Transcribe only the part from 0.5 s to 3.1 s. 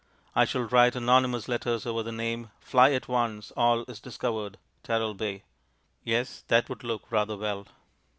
write anonymous letters over the name. "Fly at